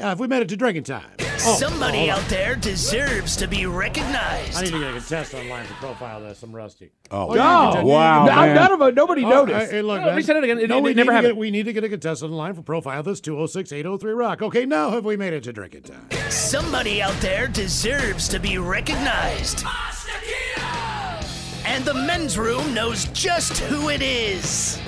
Uh, 0.00 0.12
if 0.12 0.18
we 0.18 0.26
made 0.28 0.42
it 0.42 0.48
to 0.48 0.56
drinking 0.56 0.84
time. 0.84 1.10
Oh, 1.20 1.56
Somebody 1.58 1.98
hold 2.08 2.10
on. 2.10 2.18
out 2.20 2.28
there 2.28 2.56
deserves 2.56 3.36
to 3.36 3.46
be 3.46 3.64
recognized. 3.66 4.56
I 4.56 4.62
need 4.62 4.72
to 4.72 4.78
get 4.80 4.94
a 4.96 5.00
test 5.08 5.34
online 5.34 5.66
to 5.66 5.72
profile 5.74 6.20
this. 6.20 6.42
I'm 6.42 6.54
rusty. 6.54 6.90
Oh, 7.10 7.30
you 7.32 7.36
No. 7.38 7.82
Wow, 7.84 8.26
No, 8.26 8.34
man. 8.34 8.54
none 8.54 8.72
of 8.72 8.82
it. 8.82 8.94
Nobody 8.94 9.24
Oh, 9.24 9.28
noticed. 9.28 9.70
Hey, 9.70 9.76
hey, 9.76 9.82
look, 9.82 9.96
No, 9.96 10.00
man. 10.00 10.06
let 10.08 10.16
me 10.16 10.22
say 10.22 10.36
it 10.36 10.44
again. 10.44 10.58
It, 10.58 10.68
no, 10.68 10.78
it 10.78 10.82
we, 10.82 10.94
never 10.94 11.04
need 11.04 11.06
to 11.06 11.12
happened. 11.12 11.28
get, 11.34 11.36
we 11.36 11.50
need 11.50 11.64
to 11.66 11.72
get 11.72 11.84
a 11.84 11.88
contestant 11.88 12.32
online 12.32 12.54
for 12.54 12.62
profile 12.62 13.02
this 13.02 13.20
206 13.20 13.72
803 13.72 14.12
Rock. 14.12 14.42
Okay, 14.42 14.66
now 14.66 14.90
have 14.90 15.04
we 15.04 15.16
made 15.16 15.32
it 15.32 15.44
to 15.44 15.52
drinking 15.52 15.82
time? 15.82 16.08
Somebody 16.30 17.00
out 17.02 17.18
there 17.20 17.46
deserves 17.48 18.28
to 18.28 18.38
be 18.40 18.58
recognized. 18.58 19.64
And 21.64 21.84
the 21.84 21.94
men's 21.94 22.36
room 22.38 22.74
knows 22.74 23.04
just 23.06 23.58
who 23.58 23.90
it 23.90 24.02
is. 24.02 24.80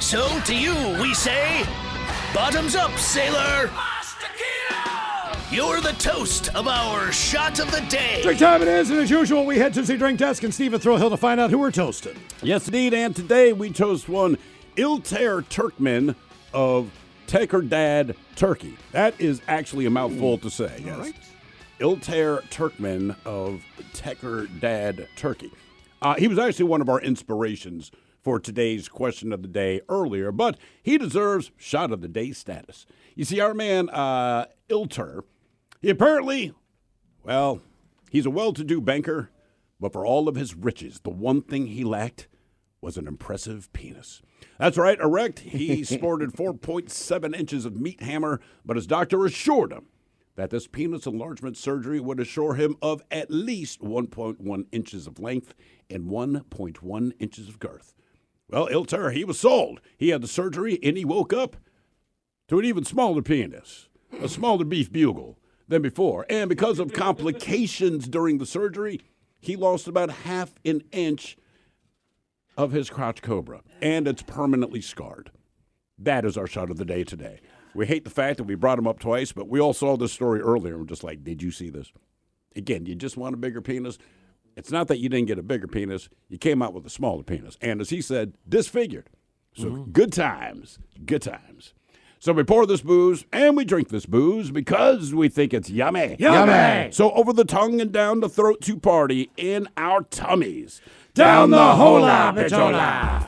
So 0.00 0.28
to 0.42 0.54
you, 0.54 0.74
we 1.02 1.14
say, 1.14 1.64
bottoms 2.36 2.76
up, 2.76 2.94
sailor. 2.98 3.70
You're 5.50 5.80
the 5.80 5.94
toast 5.98 6.54
of 6.54 6.68
our 6.68 7.10
shot 7.10 7.58
of 7.60 7.70
the 7.70 7.80
day. 7.88 8.20
Drink 8.22 8.38
time 8.38 8.60
it 8.60 8.68
is, 8.68 8.90
and 8.90 8.98
as 9.00 9.10
usual, 9.10 9.46
we 9.46 9.56
head 9.56 9.72
to 9.72 9.80
the 9.80 9.96
drink 9.96 10.18
desk 10.18 10.42
and 10.42 10.52
Steve 10.52 10.74
at 10.74 10.82
Thrill 10.82 10.98
Hill 10.98 11.08
to 11.08 11.16
find 11.16 11.40
out 11.40 11.48
who 11.48 11.56
we're 11.56 11.70
toasting. 11.70 12.14
Yes, 12.42 12.68
indeed. 12.68 12.92
And 12.92 13.16
today 13.16 13.54
we 13.54 13.70
toast 13.70 14.06
one 14.10 14.36
Ilter 14.76 15.40
Turkmen 15.48 16.14
of 16.52 16.90
Tekirdag, 17.26 18.14
Turkey. 18.34 18.76
That 18.92 19.18
is 19.18 19.40
actually 19.48 19.86
a 19.86 19.90
mouthful 19.90 20.36
to 20.36 20.50
say. 20.50 20.82
Yes. 20.84 21.14
Ilter 21.80 22.42
Turkmen 22.50 23.16
of 23.24 23.64
Tekirdag, 23.94 25.06
Turkey. 25.16 25.52
Uh, 26.02 26.16
he 26.16 26.28
was 26.28 26.38
actually 26.38 26.66
one 26.66 26.82
of 26.82 26.90
our 26.90 27.00
inspirations 27.00 27.92
for 28.26 28.40
today's 28.40 28.88
question 28.88 29.32
of 29.32 29.40
the 29.42 29.46
day 29.46 29.80
earlier, 29.88 30.32
but 30.32 30.58
he 30.82 30.98
deserves 30.98 31.52
shot 31.56 31.92
of 31.92 32.00
the 32.00 32.08
day 32.08 32.32
status. 32.32 32.84
You 33.14 33.24
see, 33.24 33.38
our 33.38 33.54
man 33.54 33.88
uh, 33.88 34.46
Ilter, 34.68 35.22
he 35.80 35.90
apparently 35.90 36.52
well, 37.22 37.60
he's 38.10 38.26
a 38.26 38.30
well 38.30 38.52
to 38.54 38.64
do 38.64 38.80
banker, 38.80 39.30
but 39.78 39.92
for 39.92 40.04
all 40.04 40.26
of 40.26 40.34
his 40.34 40.56
riches, 40.56 40.98
the 41.04 41.10
one 41.10 41.40
thing 41.40 41.68
he 41.68 41.84
lacked 41.84 42.26
was 42.80 42.96
an 42.96 43.06
impressive 43.06 43.72
penis. 43.72 44.22
That's 44.58 44.76
right, 44.76 44.98
erect. 44.98 45.38
He 45.38 45.84
sported 45.84 46.32
4.7 46.32 47.38
inches 47.38 47.64
of 47.64 47.80
meat 47.80 48.02
hammer, 48.02 48.40
but 48.64 48.74
his 48.74 48.88
doctor 48.88 49.24
assured 49.24 49.70
him 49.70 49.86
that 50.34 50.50
this 50.50 50.66
penis 50.66 51.06
enlargement 51.06 51.56
surgery 51.56 52.00
would 52.00 52.18
assure 52.18 52.54
him 52.54 52.76
of 52.82 53.02
at 53.08 53.30
least 53.30 53.82
1.1 53.82 54.66
inches 54.72 55.06
of 55.06 55.20
length 55.20 55.54
and 55.88 56.10
1.1 56.10 57.12
inches 57.20 57.48
of 57.48 57.60
girth. 57.60 57.92
Well, 58.48 58.68
Ilter, 58.68 59.12
he 59.12 59.24
was 59.24 59.40
sold. 59.40 59.80
He 59.96 60.10
had 60.10 60.22
the 60.22 60.28
surgery 60.28 60.78
and 60.82 60.96
he 60.96 61.04
woke 61.04 61.32
up 61.32 61.56
to 62.48 62.58
an 62.58 62.64
even 62.64 62.84
smaller 62.84 63.22
penis, 63.22 63.88
a 64.20 64.28
smaller 64.28 64.64
beef 64.64 64.92
bugle 64.92 65.38
than 65.68 65.82
before. 65.82 66.26
And 66.30 66.48
because 66.48 66.78
of 66.78 66.92
complications 66.92 68.06
during 68.06 68.38
the 68.38 68.46
surgery, 68.46 69.00
he 69.40 69.56
lost 69.56 69.88
about 69.88 70.10
half 70.10 70.54
an 70.64 70.82
inch 70.92 71.36
of 72.56 72.72
his 72.72 72.88
crotch 72.88 73.20
cobra, 73.20 73.60
and 73.82 74.08
it's 74.08 74.22
permanently 74.22 74.80
scarred. 74.80 75.30
That 75.98 76.24
is 76.24 76.36
our 76.36 76.46
shot 76.46 76.70
of 76.70 76.78
the 76.78 76.84
day 76.84 77.04
today. 77.04 77.40
We 77.74 77.86
hate 77.86 78.04
the 78.04 78.10
fact 78.10 78.38
that 78.38 78.44
we 78.44 78.54
brought 78.54 78.78
him 78.78 78.86
up 78.86 78.98
twice, 78.98 79.32
but 79.32 79.48
we 79.48 79.60
all 79.60 79.74
saw 79.74 79.96
this 79.96 80.12
story 80.12 80.40
earlier 80.40 80.74
and 80.74 80.82
we're 80.82 80.88
just 80.88 81.04
like, 81.04 81.22
did 81.22 81.42
you 81.42 81.50
see 81.50 81.68
this? 81.68 81.92
Again, 82.54 82.86
you 82.86 82.94
just 82.94 83.18
want 83.18 83.34
a 83.34 83.36
bigger 83.36 83.60
penis. 83.60 83.98
It's 84.56 84.72
not 84.72 84.88
that 84.88 84.98
you 84.98 85.08
didn't 85.08 85.26
get 85.26 85.38
a 85.38 85.42
bigger 85.42 85.66
penis, 85.66 86.08
you 86.28 86.38
came 86.38 86.62
out 86.62 86.72
with 86.72 86.86
a 86.86 86.90
smaller 86.90 87.22
penis. 87.22 87.58
And 87.60 87.80
as 87.80 87.90
he 87.90 88.00
said, 88.00 88.32
disfigured. 88.48 89.10
So 89.54 89.66
mm-hmm. 89.66 89.90
good 89.92 90.12
times, 90.12 90.78
good 91.04 91.22
times. 91.22 91.74
So 92.18 92.32
we 92.32 92.42
pour 92.42 92.66
this 92.66 92.80
booze 92.80 93.24
and 93.32 93.56
we 93.56 93.64
drink 93.64 93.88
this 93.88 94.06
booze 94.06 94.50
because 94.50 95.14
we 95.14 95.28
think 95.28 95.52
it's 95.52 95.68
yummy. 95.70 96.16
Yummy! 96.18 96.90
So 96.90 97.12
over 97.12 97.32
the 97.32 97.44
tongue 97.44 97.80
and 97.80 97.92
down 97.92 98.20
the 98.20 98.28
throat 98.28 98.62
to 98.62 98.78
party 98.78 99.30
in 99.36 99.68
our 99.76 100.02
tummies. 100.02 100.80
Down 101.14 101.50
the 101.50 101.74
hola, 101.74 102.32
bitchola! 102.34 103.22